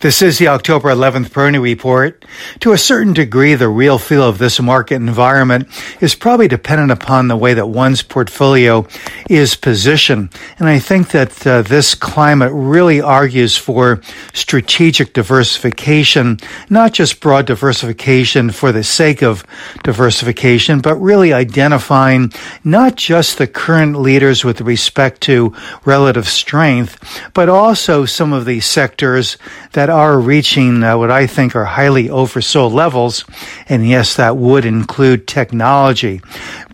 This 0.00 0.20
is 0.20 0.36
the 0.36 0.48
October 0.48 0.90
11th 0.90 1.30
Peroni 1.30 1.58
Report. 1.58 2.22
To 2.60 2.72
a 2.72 2.76
certain 2.76 3.14
degree, 3.14 3.54
the 3.54 3.70
real 3.70 3.96
feel 3.96 4.24
of 4.24 4.36
this 4.36 4.60
market 4.60 4.96
environment 4.96 5.68
is 6.02 6.14
probably 6.14 6.48
dependent 6.48 6.90
upon 6.90 7.28
the 7.28 7.36
way 7.36 7.54
that 7.54 7.68
one's 7.68 8.02
portfolio 8.02 8.86
is 9.30 9.56
positioned. 9.56 10.34
And 10.58 10.68
I 10.68 10.80
think 10.80 11.12
that 11.12 11.46
uh, 11.46 11.62
this 11.62 11.94
climate 11.94 12.52
really 12.52 13.00
argues 13.00 13.56
for 13.56 14.02
strategic 14.34 15.14
diversification, 15.14 16.40
not 16.68 16.92
just 16.92 17.20
broad 17.20 17.46
diversification 17.46 18.50
for 18.50 18.72
the 18.72 18.84
sake 18.84 19.22
of 19.22 19.46
diversification, 19.82 20.82
but 20.82 20.96
really 20.96 21.32
identifying 21.32 22.34
not 22.62 22.96
just 22.96 23.38
the 23.38 23.46
current 23.46 23.98
leaders 23.98 24.44
with 24.44 24.60
respect 24.60 25.22
to 25.22 25.54
relative 25.86 26.28
strength, 26.28 26.98
but 27.32 27.48
also 27.48 28.04
some 28.04 28.34
of 28.34 28.44
the 28.44 28.60
sectors 28.60 29.38
that 29.72 29.85
that 29.86 29.92
are 29.92 30.18
reaching 30.18 30.82
uh, 30.82 30.98
what 30.98 31.12
I 31.12 31.28
think 31.28 31.54
are 31.54 31.64
highly 31.64 32.08
oversold 32.08 32.72
levels. 32.72 33.24
And 33.68 33.86
yes, 33.86 34.16
that 34.16 34.36
would 34.36 34.64
include 34.64 35.28
technology. 35.28 36.20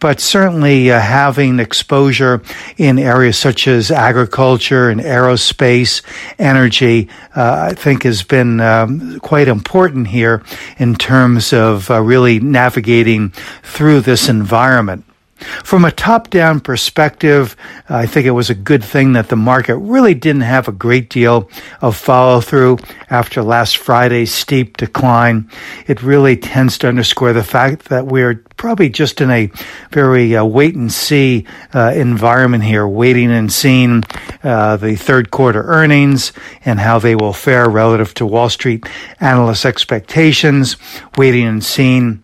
But 0.00 0.18
certainly 0.18 0.90
uh, 0.90 0.98
having 0.98 1.60
exposure 1.60 2.40
in 2.78 2.98
areas 2.98 3.36
such 3.36 3.68
as 3.68 3.90
agriculture 3.90 4.88
and 4.88 4.98
aerospace, 4.98 6.00
energy, 6.38 7.10
uh, 7.36 7.68
I 7.70 7.74
think 7.74 8.04
has 8.04 8.22
been 8.22 8.60
um, 8.60 9.20
quite 9.20 9.46
important 9.46 10.08
here 10.08 10.42
in 10.78 10.94
terms 10.94 11.52
of 11.52 11.90
uh, 11.90 12.00
really 12.00 12.40
navigating 12.40 13.34
through 13.62 14.00
this 14.00 14.30
environment. 14.30 15.04
From 15.64 15.84
a 15.84 15.90
top 15.90 16.30
down 16.30 16.60
perspective, 16.60 17.56
I 17.88 18.06
think 18.06 18.26
it 18.26 18.30
was 18.32 18.50
a 18.50 18.54
good 18.54 18.82
thing 18.82 19.12
that 19.14 19.28
the 19.28 19.36
market 19.36 19.76
really 19.76 20.14
didn't 20.14 20.42
have 20.42 20.68
a 20.68 20.72
great 20.72 21.10
deal 21.10 21.48
of 21.80 21.96
follow 21.96 22.40
through 22.40 22.78
after 23.10 23.42
last 23.42 23.76
Friday's 23.76 24.32
steep 24.32 24.76
decline. 24.76 25.48
It 25.86 26.02
really 26.02 26.36
tends 26.36 26.78
to 26.78 26.88
underscore 26.88 27.32
the 27.32 27.44
fact 27.44 27.86
that 27.86 28.06
we're 28.06 28.44
probably 28.56 28.88
just 28.88 29.20
in 29.20 29.30
a 29.30 29.50
very 29.90 30.36
uh, 30.36 30.44
wait 30.44 30.74
and 30.74 30.92
see 30.92 31.46
uh, 31.74 31.92
environment 31.94 32.62
here, 32.62 32.86
waiting 32.86 33.30
and 33.30 33.52
seeing 33.52 34.04
uh, 34.44 34.76
the 34.76 34.94
third 34.96 35.30
quarter 35.30 35.62
earnings 35.64 36.32
and 36.64 36.78
how 36.78 36.98
they 36.98 37.16
will 37.16 37.32
fare 37.32 37.68
relative 37.68 38.14
to 38.14 38.26
Wall 38.26 38.48
Street 38.48 38.86
analyst 39.20 39.64
expectations, 39.64 40.76
waiting 41.16 41.46
and 41.46 41.64
seeing 41.64 42.21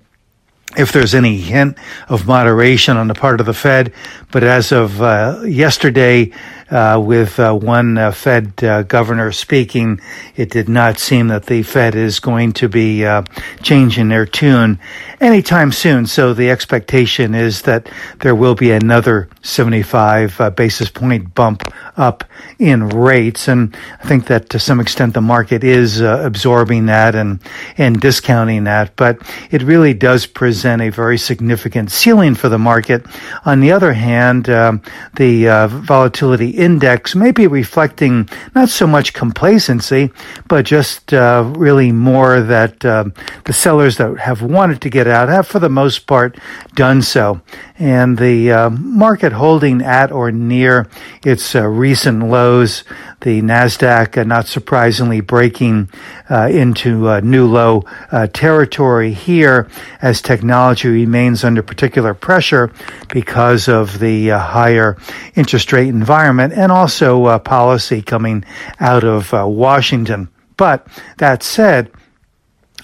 if 0.77 0.93
there's 0.93 1.15
any 1.15 1.39
hint 1.39 1.79
of 2.09 2.27
moderation 2.27 2.97
on 2.97 3.09
the 3.09 3.15
part 3.15 3.41
of 3.41 3.47
the 3.47 3.55
Fed. 3.55 3.93
But 4.31 4.43
as 4.43 4.73
of 4.73 5.01
uh, 5.01 5.43
yesterday, 5.47 6.33
uh, 6.71 7.01
with 7.03 7.41
uh, 7.41 7.55
one 7.55 7.97
uh, 7.97 8.13
Fed 8.13 8.63
uh, 8.63 8.83
governor 8.83 9.33
speaking, 9.33 10.01
it 10.37 10.51
did 10.51 10.69
not 10.69 10.99
seem 10.99 11.29
that 11.29 11.47
the 11.47 11.63
Fed 11.63 11.95
is 11.95 12.21
going 12.21 12.53
to 12.53 12.69
be 12.69 13.05
uh, 13.05 13.23
changing 13.63 14.09
their 14.09 14.27
tune 14.27 14.79
anytime 15.21 15.73
soon. 15.73 16.07
So 16.07 16.35
the 16.35 16.51
expectation 16.51 17.35
is 17.35 17.63
that 17.63 17.89
there 18.21 18.35
will 18.35 18.55
be 18.55 18.71
another 18.71 19.29
75 19.43 20.41
uh, 20.41 20.51
basis 20.51 20.91
point 20.91 21.35
bump 21.35 21.63
up 21.97 22.25
in 22.59 22.89
rates, 22.89 23.49
and 23.49 23.77
I 24.03 24.07
think 24.07 24.27
that 24.27 24.51
to 24.51 24.59
some 24.59 24.81
extent 24.81 25.15
the 25.15 25.21
market 25.21 25.65
is 25.65 26.01
absorbing 26.01 26.87
that 26.87 27.15
and 27.15 27.41
and 27.77 28.01
discounting 28.01 28.65
that. 28.65 28.95
But 28.97 29.19
it 29.51 29.63
really 29.63 29.95
does 29.95 30.27
present 30.27 30.83
a 30.83 30.91
very 30.91 31.19
significant 31.19 31.91
ceiling 31.91 32.35
for 32.35 32.49
the 32.49 32.59
market. 32.59 33.07
On 33.45 33.61
the 33.61 33.73
other 33.73 33.95
hand, 33.95 34.49
um, 34.49 34.83
the 35.17 35.47
volatility 35.69 36.58
index 36.59 37.15
may 37.15 37.31
be 37.31 37.47
reflecting 37.47 38.29
not 38.55 38.69
so 38.69 38.87
much 38.87 39.13
complacency, 39.13 40.11
but 40.49 40.65
just 40.65 41.15
uh, 41.15 41.51
really 41.57 41.93
more 41.93 42.41
that 42.41 42.85
uh, 42.85 43.05
the 43.45 43.53
sellers 43.53 43.97
that 43.97 44.19
have 44.19 44.43
wanted 44.43 44.81
to 44.83 44.91
get 44.91 45.07
out 45.07 45.29
have, 45.29 45.47
for 45.47 45.61
the 45.61 45.69
most 45.69 46.07
part, 46.07 46.37
done 46.75 47.01
so. 47.01 47.41
And 47.79 48.19
the 48.19 48.51
uh, 48.51 48.71
market 48.71 49.33
holding 49.33 49.83
at 49.83 50.11
or 50.11 50.33
near 50.33 50.89
its 51.25 51.55
uh, 51.55 51.67
recent 51.67 52.29
lows, 52.29 52.83
the 53.21 53.41
NASDAQ, 53.41 54.19
uh, 54.19 54.25
not 54.25 54.47
surprisingly, 54.47 55.21
breaking 55.21 55.89
uh, 56.29 56.49
into 56.51 57.21
new 57.21 57.47
low 57.47 57.85
territory 58.33 59.13
here 59.13 59.69
as 60.03 60.21
technology 60.21 60.89
remains 60.89 61.45
under 61.45 61.63
particular 61.63 62.15
pressure 62.15 62.73
because 63.13 63.69
of 63.69 64.01
the 64.01 64.29
higher 64.29 64.97
interest 65.37 65.73
rate 65.73 65.89
environment 65.89 66.48
and 66.53 66.73
also 66.73 67.25
uh, 67.25 67.39
policy 67.39 68.03
coming 68.03 68.45
out 68.81 69.05
of 69.05 69.33
uh, 69.33 69.47
Washington. 69.47 70.29
But 70.57 70.87
that 71.19 71.43
said, 71.43 71.91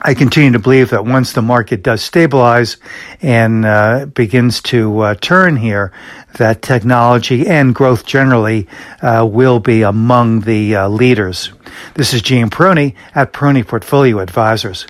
I 0.06 0.12
continue 0.12 0.52
to 0.52 0.58
believe 0.58 0.91
that 0.91 1.06
once 1.06 1.32
the 1.32 1.42
market 1.42 1.82
does 1.82 2.02
stabilize 2.02 2.76
and 3.22 3.64
uh, 3.64 4.06
begins 4.06 4.60
to 4.62 5.00
uh, 5.00 5.14
turn 5.14 5.56
here, 5.56 5.92
that 6.36 6.62
technology 6.62 7.47
and 7.47 7.75
growth 7.75 8.04
generally 8.04 8.66
uh, 9.02 9.26
will 9.30 9.60
be 9.60 9.82
among 9.82 10.41
the 10.41 10.76
uh, 10.76 10.88
leaders. 10.88 11.52
This 11.94 12.12
is 12.12 12.22
Gene 12.22 12.50
Peroni 12.50 12.94
at 13.14 13.32
Peroni 13.32 13.66
Portfolio 13.66 14.19
Advisors. 14.19 14.86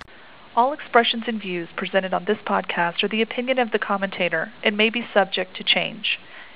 All 0.55 0.73
expressions 0.73 1.23
and 1.27 1.39
views 1.39 1.69
presented 1.75 2.13
on 2.13 2.25
this 2.25 2.39
podcast 2.39 3.03
are 3.03 3.07
the 3.07 3.21
opinion 3.21 3.59
of 3.59 3.71
the 3.71 3.79
commentator 3.79 4.51
and 4.63 4.75
may 4.75 4.89
be 4.89 5.05
subject 5.13 5.55
to 5.57 5.63
change. 5.63 6.19